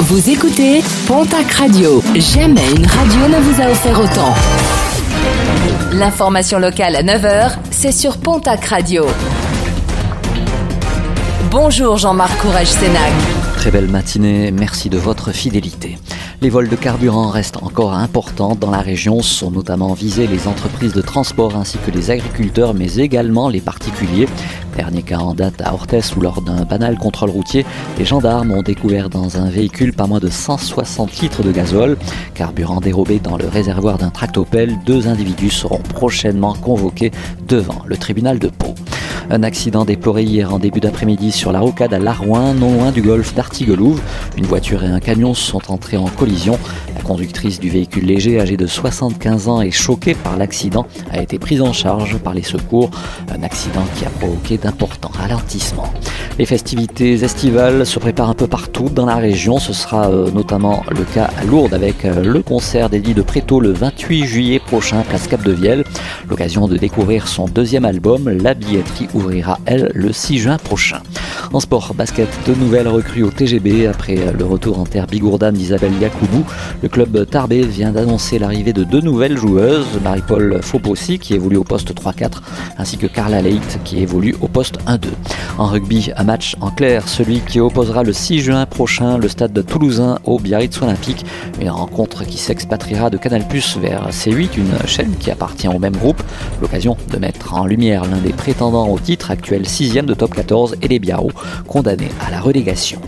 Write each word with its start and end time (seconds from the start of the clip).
Vous 0.00 0.28
écoutez 0.28 0.82
Pontac 1.06 1.50
Radio. 1.52 2.02
Jamais 2.16 2.68
une 2.76 2.84
radio 2.84 3.28
ne 3.28 3.40
vous 3.40 3.62
a 3.62 3.70
offert 3.70 3.98
autant. 4.00 4.34
L'information 5.92 6.58
locale 6.58 6.96
à 6.96 7.02
9h, 7.02 7.52
c'est 7.70 7.92
sur 7.92 8.18
Pontac 8.18 8.64
Radio. 8.64 9.06
Bonjour 11.50 11.96
Jean-Marc 11.96 12.36
Courage 12.40 12.66
Sénac. 12.66 13.12
Très 13.56 13.70
belle 13.70 13.88
matinée, 13.88 14.50
merci 14.50 14.90
de 14.90 14.98
votre 14.98 15.32
fidélité. 15.32 15.96
Les 16.42 16.50
vols 16.50 16.68
de 16.68 16.76
carburant 16.76 17.28
restent 17.28 17.62
encore 17.62 17.94
importants 17.94 18.54
dans 18.54 18.70
la 18.70 18.80
région, 18.80 19.22
sont 19.22 19.50
notamment 19.50 19.94
visés 19.94 20.26
les 20.26 20.48
entreprises 20.48 20.92
de 20.92 21.00
transport 21.00 21.56
ainsi 21.56 21.78
que 21.78 21.90
les 21.90 22.10
agriculteurs, 22.10 22.74
mais 22.74 22.96
également 22.96 23.48
les 23.48 23.60
particuliers. 23.60 24.28
Dernier 24.76 25.02
cas 25.02 25.18
en 25.18 25.34
date 25.34 25.60
à 25.62 25.72
Orthès 25.72 26.16
où 26.16 26.20
lors 26.20 26.42
d'un 26.42 26.64
banal 26.64 26.98
contrôle 26.98 27.30
routier, 27.30 27.64
les 27.98 28.04
gendarmes 28.04 28.50
ont 28.50 28.62
découvert 28.62 29.08
dans 29.08 29.38
un 29.38 29.48
véhicule 29.48 29.92
pas 29.92 30.06
moins 30.06 30.18
de 30.18 30.28
160 30.28 31.20
litres 31.20 31.42
de 31.42 31.52
gazole. 31.52 31.96
Carburant 32.34 32.80
dérobé 32.80 33.20
dans 33.20 33.36
le 33.36 33.46
réservoir 33.46 33.98
d'un 33.98 34.10
tractopelle, 34.10 34.76
deux 34.84 35.06
individus 35.06 35.50
seront 35.50 35.78
prochainement 35.78 36.54
convoqués 36.54 37.12
devant 37.46 37.82
le 37.86 37.96
tribunal 37.96 38.38
de 38.38 38.48
Pau. 38.48 38.74
Un 39.30 39.42
accident 39.42 39.84
déploré 39.84 40.22
hier 40.22 40.52
en 40.52 40.58
début 40.58 40.80
d'après-midi 40.80 41.32
sur 41.32 41.50
la 41.50 41.60
rocade 41.60 41.94
à 41.94 41.98
Larouin, 41.98 42.52
non 42.52 42.74
loin 42.74 42.92
du 42.92 43.00
golfe 43.00 43.34
d'Artigelouve. 43.34 44.00
Une 44.36 44.44
voiture 44.44 44.84
et 44.84 44.88
un 44.88 45.00
camion 45.00 45.32
sont 45.32 45.70
entrés 45.70 45.96
en 45.96 46.08
collision. 46.08 46.58
Conductrice 47.04 47.60
du 47.60 47.68
véhicule 47.68 48.06
léger, 48.06 48.40
âgée 48.40 48.56
de 48.56 48.66
75 48.66 49.48
ans 49.48 49.60
et 49.60 49.70
choquée 49.70 50.14
par 50.14 50.36
l'accident, 50.36 50.86
a 51.10 51.20
été 51.20 51.38
prise 51.38 51.60
en 51.60 51.72
charge 51.72 52.16
par 52.18 52.34
les 52.34 52.42
secours. 52.42 52.90
Un 53.30 53.42
accident 53.42 53.84
qui 53.96 54.04
a 54.04 54.10
provoqué 54.10 54.56
d'importants 54.56 55.12
ralentissements. 55.12 55.92
Les 56.36 56.46
festivités 56.46 57.22
estivales 57.22 57.86
se 57.86 58.00
préparent 58.00 58.30
un 58.30 58.34
peu 58.34 58.48
partout 58.48 58.88
dans 58.88 59.06
la 59.06 59.16
région. 59.16 59.58
Ce 59.58 59.72
sera 59.72 60.08
euh, 60.08 60.30
notamment 60.32 60.82
le 60.90 61.04
cas 61.04 61.30
à 61.38 61.44
Lourdes 61.44 61.74
avec 61.74 62.04
euh, 62.04 62.24
le 62.24 62.42
concert 62.42 62.90
d'Eddie 62.90 63.14
de 63.14 63.22
Préto 63.22 63.60
le 63.60 63.72
28 63.72 64.24
juillet 64.24 64.58
prochain, 64.58 65.02
place 65.02 65.28
Cap 65.28 65.44
de 65.44 65.52
Vielle. 65.52 65.84
L'occasion 66.28 66.66
de 66.66 66.76
découvrir 66.76 67.28
son 67.28 67.46
deuxième 67.46 67.84
album. 67.84 68.28
La 68.28 68.54
billetterie 68.54 69.06
ouvrira, 69.14 69.60
elle, 69.66 69.92
le 69.94 70.12
6 70.12 70.38
juin 70.38 70.56
prochain. 70.56 71.00
En 71.52 71.60
sport, 71.60 71.94
basket, 71.94 72.28
de 72.48 72.54
nouvelles 72.54 72.88
recrues 72.88 73.22
au 73.22 73.30
TGB 73.30 73.86
après 73.86 74.18
euh, 74.18 74.32
le 74.36 74.44
retour 74.44 74.80
en 74.80 74.86
terre 74.86 75.06
bigourdane 75.06 75.54
d'Isabelle 75.54 75.92
Yacoubou. 76.00 76.44
Le 76.82 76.88
club 76.94 77.28
Tarbé 77.28 77.62
vient 77.66 77.90
d'annoncer 77.90 78.38
l'arrivée 78.38 78.72
de 78.72 78.84
deux 78.84 79.00
nouvelles 79.00 79.36
joueuses, 79.36 79.98
Marie-Paul 80.04 80.60
Fopossi 80.62 81.18
qui 81.18 81.34
évolue 81.34 81.56
au 81.56 81.64
poste 81.64 81.92
3-4 81.92 82.40
ainsi 82.78 82.98
que 82.98 83.08
Carla 83.08 83.42
Leit 83.42 83.80
qui 83.82 83.98
évolue 84.00 84.36
au 84.40 84.46
poste 84.46 84.78
1-2. 84.86 85.08
En 85.58 85.66
rugby, 85.66 86.12
un 86.16 86.22
match 86.22 86.54
en 86.60 86.70
clair, 86.70 87.08
celui 87.08 87.40
qui 87.40 87.58
opposera 87.58 88.04
le 88.04 88.12
6 88.12 88.38
juin 88.38 88.64
prochain 88.64 89.18
le 89.18 89.26
stade 89.26 89.52
de 89.52 89.60
Toulousain 89.60 90.20
au 90.22 90.38
Biarritz 90.38 90.80
Olympique. 90.82 91.26
Une 91.60 91.70
rencontre 91.70 92.24
qui 92.24 92.38
s'expatriera 92.38 93.10
de 93.10 93.16
Canal 93.16 93.48
Plus 93.48 93.76
vers 93.76 94.10
C8, 94.10 94.50
une 94.56 94.86
chaîne 94.86 95.16
qui 95.18 95.32
appartient 95.32 95.66
au 95.66 95.80
même 95.80 95.96
groupe. 95.96 96.22
L'occasion 96.62 96.96
de 97.10 97.18
mettre 97.18 97.54
en 97.54 97.66
lumière 97.66 98.04
l'un 98.04 98.18
des 98.18 98.32
prétendants 98.32 98.86
au 98.86 99.00
titre, 99.00 99.32
actuel 99.32 99.66
6 99.66 99.94
de 99.94 100.14
top 100.14 100.32
14 100.32 100.76
et 100.80 100.86
les 100.86 101.00
Biarros, 101.00 101.32
condamnés 101.66 102.12
à 102.24 102.30
la 102.30 102.40
relégation. 102.40 103.00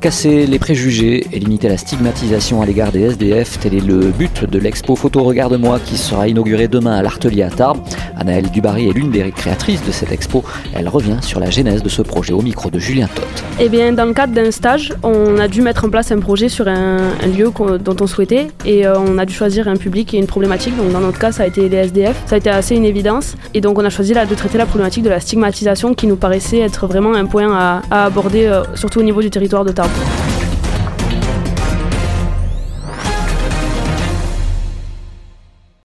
Casser 0.00 0.46
les 0.46 0.60
préjugés 0.60 1.26
et 1.32 1.40
limiter 1.40 1.68
la 1.68 1.76
stigmatisation 1.76 2.62
à 2.62 2.66
l'égard 2.66 2.92
des 2.92 3.00
SDF, 3.00 3.58
tel 3.58 3.74
est 3.74 3.84
le 3.84 4.10
but 4.10 4.44
de 4.48 4.58
l'expo 4.60 4.94
Photo 4.94 5.24
Regarde-moi 5.24 5.80
qui 5.84 5.96
sera 5.96 6.28
inaugurée 6.28 6.68
demain 6.68 6.92
à 6.92 7.02
l'Artelier 7.02 7.42
à 7.42 7.50
Tarbes. 7.50 7.80
Anaëlle 8.16 8.48
Dubarry 8.48 8.88
est 8.88 8.92
l'une 8.92 9.10
des 9.10 9.28
créatrices 9.32 9.84
de 9.84 9.90
cette 9.90 10.12
expo. 10.12 10.44
Elle 10.72 10.88
revient 10.88 11.16
sur 11.22 11.40
la 11.40 11.50
genèse 11.50 11.82
de 11.82 11.88
ce 11.88 12.02
projet 12.02 12.32
au 12.32 12.42
micro 12.42 12.70
de 12.70 12.78
Julien 12.78 13.08
Todt. 13.12 13.26
Eh 13.58 13.68
bien, 13.68 13.92
dans 13.92 14.04
le 14.04 14.12
cadre 14.12 14.32
d'un 14.32 14.52
stage, 14.52 14.94
on 15.02 15.36
a 15.38 15.48
dû 15.48 15.62
mettre 15.62 15.84
en 15.84 15.90
place 15.90 16.12
un 16.12 16.20
projet 16.20 16.48
sur 16.48 16.68
un, 16.68 16.98
lieu 17.26 17.50
dont 17.80 17.96
on 18.00 18.06
souhaitait 18.06 18.48
et 18.64 18.86
euh, 18.86 18.96
on 19.00 19.18
a 19.18 19.24
dû 19.24 19.34
choisir 19.34 19.66
un 19.66 19.76
public 19.76 20.14
et 20.14 20.18
une 20.18 20.28
problématique. 20.28 20.76
Donc, 20.76 20.92
dans 20.92 21.00
notre 21.00 21.18
cas, 21.18 21.32
ça 21.32 21.42
a 21.42 21.46
été 21.46 21.68
les 21.68 21.76
SDF. 21.76 22.22
Ça 22.26 22.36
a 22.36 22.38
été 22.38 22.50
assez 22.50 22.76
une 22.76 22.84
évidence 22.84 23.34
et 23.52 23.60
donc 23.60 23.76
on 23.80 23.84
a 23.84 23.90
choisi 23.90 24.12
de 24.12 24.34
traiter 24.36 24.58
la 24.58 24.66
problématique 24.66 25.02
de 25.02 25.10
la 25.10 25.18
stigmatisation 25.18 25.94
qui 25.94 26.06
nous 26.06 26.16
paraissait 26.16 26.60
être 26.60 26.86
vraiment 26.86 27.14
un 27.14 27.26
point 27.26 27.52
à, 27.52 28.04
aborder, 28.06 28.46
euh, 28.46 28.62
surtout 28.76 29.00
au 29.00 29.02
niveau 29.02 29.22
du 29.22 29.30
territoire 29.30 29.64
de 29.64 29.72
Tarbes. 29.72 29.87
up. 29.96 30.37